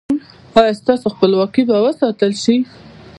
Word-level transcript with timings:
ایا 0.59 0.73
ستاسو 0.81 1.05
خپلواکي 1.13 1.63
به 1.69 1.77
وساتل 1.85 2.31
شي؟ 2.43 2.55